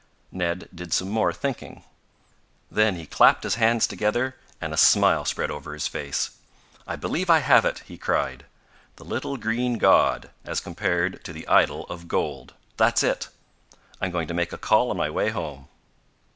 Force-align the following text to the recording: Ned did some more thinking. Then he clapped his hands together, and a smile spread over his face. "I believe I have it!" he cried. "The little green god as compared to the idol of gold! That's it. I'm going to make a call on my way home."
Ned 0.31 0.67
did 0.73 0.93
some 0.93 1.11
more 1.11 1.31
thinking. 1.31 1.83
Then 2.71 2.95
he 2.95 3.05
clapped 3.05 3.43
his 3.43 3.53
hands 3.53 3.85
together, 3.85 4.35
and 4.59 4.73
a 4.73 4.75
smile 4.75 5.25
spread 5.25 5.51
over 5.51 5.73
his 5.75 5.85
face. 5.87 6.31
"I 6.87 6.95
believe 6.95 7.29
I 7.29 7.37
have 7.37 7.65
it!" 7.65 7.83
he 7.85 7.99
cried. 7.99 8.47
"The 8.95 9.03
little 9.05 9.37
green 9.37 9.77
god 9.77 10.31
as 10.43 10.59
compared 10.59 11.23
to 11.25 11.33
the 11.33 11.47
idol 11.47 11.85
of 11.85 12.07
gold! 12.07 12.55
That's 12.77 13.03
it. 13.03 13.29
I'm 14.01 14.09
going 14.09 14.27
to 14.27 14.33
make 14.33 14.51
a 14.51 14.57
call 14.57 14.89
on 14.89 14.97
my 14.97 15.11
way 15.11 15.29
home." 15.29 15.67